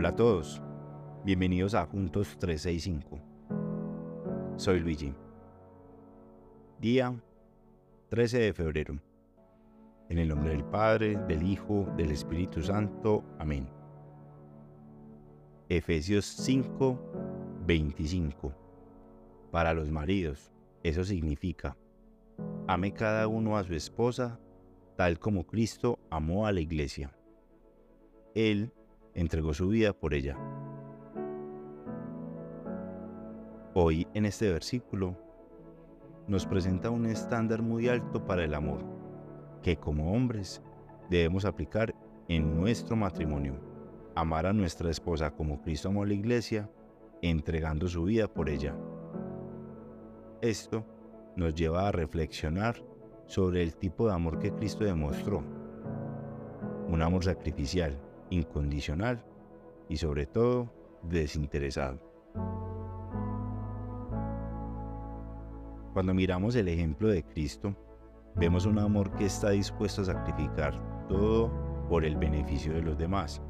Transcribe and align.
Hola 0.00 0.08
a 0.08 0.16
todos, 0.16 0.62
bienvenidos 1.26 1.74
a 1.74 1.84
Juntos 1.84 2.38
365. 2.38 3.20
Soy 4.56 4.80
Luigi. 4.80 5.12
Día 6.80 7.14
13 8.08 8.38
de 8.38 8.54
febrero. 8.54 8.98
En 10.08 10.16
el 10.16 10.28
nombre 10.28 10.52
del 10.52 10.64
Padre, 10.64 11.18
del 11.28 11.42
Hijo, 11.42 11.86
del 11.98 12.12
Espíritu 12.12 12.62
Santo. 12.62 13.22
Amén. 13.38 13.68
Efesios 15.68 16.24
5, 16.24 17.58
25. 17.66 18.54
Para 19.50 19.74
los 19.74 19.90
maridos, 19.90 20.50
eso 20.82 21.04
significa, 21.04 21.76
ame 22.66 22.94
cada 22.94 23.28
uno 23.28 23.58
a 23.58 23.64
su 23.64 23.74
esposa, 23.74 24.40
tal 24.96 25.18
como 25.18 25.46
Cristo 25.46 25.98
amó 26.08 26.46
a 26.46 26.52
la 26.52 26.60
iglesia. 26.60 27.14
Él 28.34 28.72
entregó 29.14 29.54
su 29.54 29.68
vida 29.68 29.92
por 29.92 30.14
ella. 30.14 30.36
Hoy 33.74 34.06
en 34.14 34.26
este 34.26 34.50
versículo 34.50 35.16
nos 36.26 36.46
presenta 36.46 36.90
un 36.90 37.06
estándar 37.06 37.62
muy 37.62 37.88
alto 37.88 38.24
para 38.24 38.44
el 38.44 38.54
amor, 38.54 38.84
que 39.62 39.76
como 39.76 40.12
hombres 40.12 40.62
debemos 41.08 41.44
aplicar 41.44 41.94
en 42.28 42.56
nuestro 42.56 42.96
matrimonio. 42.96 43.54
Amar 44.14 44.46
a 44.46 44.52
nuestra 44.52 44.90
esposa 44.90 45.30
como 45.30 45.60
Cristo 45.62 45.88
amó 45.88 46.02
a 46.02 46.06
la 46.06 46.14
iglesia, 46.14 46.70
entregando 47.22 47.88
su 47.88 48.04
vida 48.04 48.26
por 48.26 48.48
ella. 48.48 48.76
Esto 50.40 50.84
nos 51.36 51.54
lleva 51.54 51.86
a 51.86 51.92
reflexionar 51.92 52.76
sobre 53.26 53.62
el 53.62 53.76
tipo 53.76 54.06
de 54.06 54.14
amor 54.14 54.38
que 54.38 54.52
Cristo 54.52 54.84
demostró. 54.84 55.42
Un 56.88 57.02
amor 57.02 57.24
sacrificial, 57.24 57.96
incondicional 58.30 59.22
y 59.88 59.96
sobre 59.96 60.26
todo 60.26 60.70
desinteresado. 61.02 61.98
Cuando 65.92 66.14
miramos 66.14 66.54
el 66.54 66.68
ejemplo 66.68 67.08
de 67.08 67.24
Cristo, 67.24 67.74
vemos 68.36 68.64
un 68.64 68.78
amor 68.78 69.10
que 69.16 69.26
está 69.26 69.50
dispuesto 69.50 70.02
a 70.02 70.06
sacrificar 70.06 70.72
todo 71.08 71.50
por 71.88 72.04
el 72.04 72.16
beneficio 72.16 72.72
de 72.72 72.82
los 72.82 72.96
demás. 72.96 73.42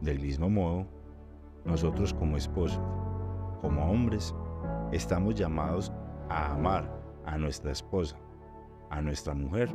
Del 0.00 0.18
mismo 0.18 0.48
modo, 0.48 0.86
nosotros 1.66 2.14
como 2.14 2.38
esposos, 2.38 2.80
como 3.60 3.90
hombres, 3.90 4.34
estamos 4.92 5.34
llamados 5.34 5.92
a 6.30 6.52
amar 6.52 6.90
a 7.26 7.36
nuestra 7.36 7.72
esposa, 7.72 8.16
a 8.90 9.02
nuestra 9.02 9.34
mujer, 9.34 9.68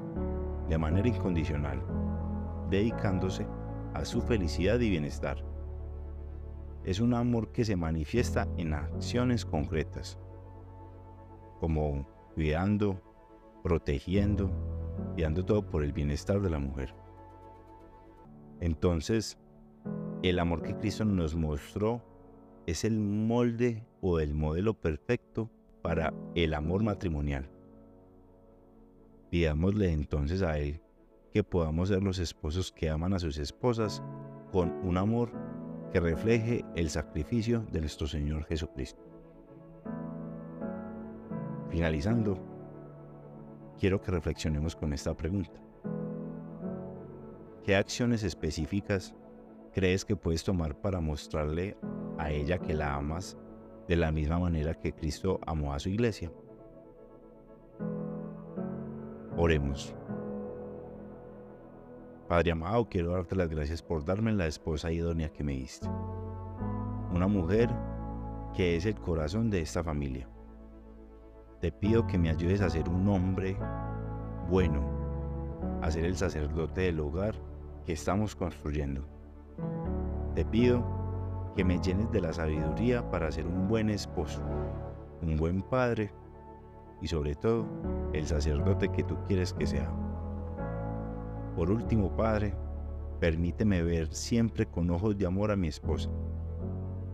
de 0.68 0.78
manera 0.78 1.08
incondicional, 1.08 1.82
dedicándose 2.70 3.48
a 3.94 4.06
su 4.06 4.22
felicidad 4.22 4.80
y 4.80 4.90
bienestar. 4.90 5.44
Es 6.84 7.00
un 7.00 7.14
amor 7.14 7.52
que 7.52 7.66
se 7.66 7.76
manifiesta 7.76 8.48
en 8.58 8.74
acciones 8.74 9.46
concretas, 9.46 10.18
como 11.60 12.08
cuidando, 12.34 13.02
protegiendo 13.64 14.50
y 15.18 15.24
todo 15.44 15.70
por 15.70 15.84
el 15.84 15.92
bienestar 15.92 16.42
de 16.42 16.50
la 16.50 16.60
mujer. 16.60 16.94
Entonces, 18.62 19.38
el 20.24 20.40
amor 20.40 20.62
que 20.62 20.76
Cristo 20.76 21.06
nos 21.06 21.36
mostró 21.36 22.02
es 22.66 22.84
el 22.84 23.00
molde 23.00 23.86
o 24.02 24.20
el 24.20 24.34
modelo 24.34 24.74
perfecto 24.74 25.50
para 25.82 26.14
el 26.36 26.54
amor 26.54 26.84
matrimonial. 26.84 27.50
Pidámosle 29.30 29.92
entonces 29.92 30.42
a 30.42 30.58
Él 30.58 30.82
que 31.32 31.44
podamos 31.44 31.90
ser 31.90 32.04
los 32.04 32.20
esposos 32.20 32.72
que 32.72 32.90
aman 32.90 33.14
a 33.14 33.20
sus 33.20 33.38
esposas 33.38 34.02
con 34.52 34.72
un 34.84 34.98
amor 34.98 35.32
que 35.92 36.00
refleje 36.00 36.66
el 36.76 36.90
sacrificio 36.90 37.66
de 37.72 37.82
nuestro 37.82 38.08
Señor 38.08 38.46
Jesucristo. 38.46 39.02
Finalizando, 41.70 42.38
quiero 43.80 44.02
que 44.02 44.12
reflexionemos 44.12 44.76
con 44.76 44.94
esta 44.94 45.16
pregunta. 45.16 45.62
¿Qué 47.64 47.76
acciones 47.76 48.24
específicas 48.24 49.16
crees 49.74 50.04
que 50.04 50.16
puedes 50.16 50.44
tomar 50.44 50.80
para 50.80 51.00
mostrarle 51.00 51.78
a 52.18 52.32
ella 52.32 52.58
que 52.58 52.74
la 52.74 52.96
amas 52.96 53.38
de 53.88 53.96
la 53.96 54.12
misma 54.12 54.40
manera 54.40 54.74
que 54.74 54.94
Cristo 54.94 55.40
amó 55.46 55.74
a 55.74 55.80
su 55.80 55.90
iglesia? 55.90 56.32
Oremos. 59.38 59.96
Padre 62.30 62.52
amado, 62.52 62.88
quiero 62.88 63.14
darte 63.14 63.36
las 63.36 63.50
gracias 63.50 63.82
por 63.82 64.06
darme 64.06 64.32
la 64.32 64.46
esposa 64.46 64.92
idónea 64.92 65.30
que 65.30 65.44
me 65.44 65.54
diste. 65.54 65.88
Una 67.12 67.28
mujer 67.28 67.72
que 68.56 68.76
es 68.76 68.86
el 68.86 68.94
corazón 69.00 69.50
de 69.50 69.62
esta 69.62 69.84
familia. 69.84 70.30
Te 71.60 71.72
pido 71.72 72.06
que 72.06 72.20
me 72.20 72.30
ayudes 72.30 72.62
a 72.62 72.70
ser 72.70 72.88
un 72.88 73.10
hombre 73.10 73.58
bueno, 74.48 74.80
a 75.82 75.90
ser 75.90 76.06
el 76.06 76.16
sacerdote 76.16 76.82
del 76.82 77.00
hogar 77.00 77.34
que 77.84 77.94
estamos 77.94 78.36
construyendo. 78.36 79.08
Te 80.36 80.46
pido 80.46 80.86
que 81.56 81.66
me 81.66 81.80
llenes 81.80 82.12
de 82.12 82.22
la 82.22 82.32
sabiduría 82.32 83.10
para 83.10 83.32
ser 83.32 83.48
un 83.48 83.68
buen 83.68 83.90
esposo, 83.90 84.44
un 85.24 85.36
buen 85.36 85.64
padre 85.64 86.12
y 87.02 87.08
sobre 87.08 87.34
todo 87.34 87.66
el 88.14 88.28
sacerdote 88.28 88.90
que 88.90 89.04
tú 89.04 89.18
quieres 89.28 89.52
que 89.52 89.66
sea. 89.66 89.92
Por 91.60 91.72
último, 91.72 92.16
Padre, 92.16 92.54
permíteme 93.20 93.84
ver 93.84 94.16
siempre 94.16 94.66
con 94.66 94.90
ojos 94.92 95.18
de 95.18 95.26
amor 95.26 95.52
a 95.52 95.58
mi 95.58 95.68
esposa, 95.68 96.10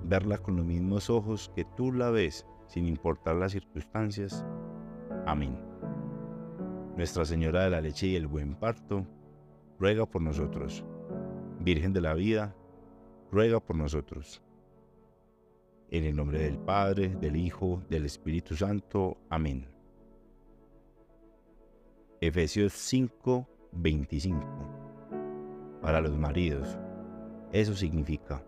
verla 0.04 0.38
con 0.38 0.56
los 0.56 0.64
mismos 0.64 1.10
ojos 1.10 1.52
que 1.56 1.66
tú 1.76 1.92
la 1.92 2.12
ves, 2.12 2.46
sin 2.68 2.86
importar 2.86 3.38
las 3.38 3.54
circunstancias. 3.54 4.46
Amén. 5.26 5.58
Nuestra 6.96 7.26
Señora 7.26 7.64
de 7.64 7.72
la 7.72 7.82
Leche 7.82 8.06
y 8.06 8.16
el 8.16 8.28
Buen 8.28 8.54
Parto, 8.54 9.08
ruega 9.80 10.06
por 10.06 10.22
nosotros. 10.22 10.86
Virgen 11.62 11.92
de 11.92 12.02
la 12.02 12.14
Vida, 12.14 12.56
ruega 13.32 13.60
por 13.60 13.76
nosotros. 13.76 14.44
En 15.90 16.04
el 16.04 16.16
nombre 16.16 16.38
del 16.38 16.60
Padre, 16.60 17.16
del 17.16 17.36
Hijo, 17.36 17.82
del 17.90 18.06
Espíritu 18.06 18.56
Santo. 18.56 19.18
Amén. 19.28 19.68
Efesios 22.22 22.74
5, 22.74 23.55
25. 23.76 24.40
Para 25.82 26.02
los 26.02 26.18
maridos, 26.18 26.78
eso 27.52 27.76
significa, 27.76 28.42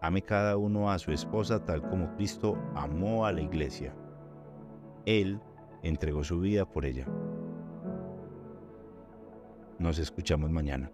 ame 0.00 0.22
cada 0.22 0.56
uno 0.56 0.90
a 0.90 0.98
su 0.98 1.12
esposa 1.12 1.64
tal 1.64 1.82
como 1.88 2.14
Cristo 2.16 2.58
amó 2.74 3.26
a 3.26 3.32
la 3.32 3.40
iglesia. 3.40 3.94
Él 5.06 5.40
entregó 5.82 6.24
su 6.24 6.40
vida 6.40 6.64
por 6.64 6.84
ella. 6.84 7.06
Nos 9.78 9.98
escuchamos 9.98 10.50
mañana. 10.50 10.90